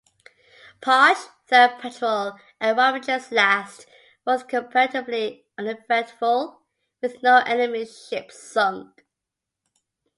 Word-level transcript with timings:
"Parche"'s 0.81 1.29
third 1.45 1.77
patrol, 1.79 2.33
and 2.59 2.75
Ramage's 2.75 3.31
last, 3.31 3.85
was 4.25 4.41
comparatively 4.41 5.45
uneventful, 5.59 6.63
with 7.03 7.21
no 7.21 7.43
enemy 7.45 7.85
ships 7.85 8.41
sunk. 8.41 9.05